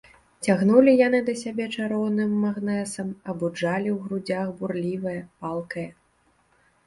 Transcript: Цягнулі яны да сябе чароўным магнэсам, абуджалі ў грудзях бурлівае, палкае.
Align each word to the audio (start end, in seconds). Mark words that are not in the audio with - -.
Цягнулі 0.45 0.93
яны 0.99 1.19
да 1.27 1.33
сябе 1.41 1.65
чароўным 1.75 2.31
магнэсам, 2.45 3.11
абуджалі 3.33 3.89
ў 3.95 3.97
грудзях 4.05 4.47
бурлівае, 4.61 5.19
палкае. 5.45 5.87